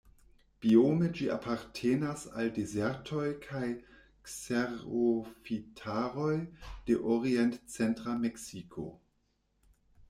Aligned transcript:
Biome 0.65 1.09
ĝi 1.17 1.27
apartenas 1.33 2.23
al 2.43 2.49
dezertoj 2.55 3.27
kaj 3.43 3.69
kserofitaroj 4.31 6.35
de 6.91 7.01
orient-centra 7.19 8.19
Meksiko. 8.27 8.91